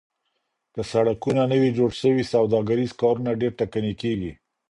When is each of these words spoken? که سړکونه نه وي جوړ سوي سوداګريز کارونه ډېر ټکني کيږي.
که 0.73 0.81
سړکونه 0.91 1.41
نه 1.51 1.57
وي 1.61 1.69
جوړ 1.77 1.89
سوي 2.01 2.23
سوداګريز 2.33 2.91
کارونه 3.01 3.31
ډېر 3.41 3.51
ټکني 3.59 3.93
کيږي. 4.01 4.31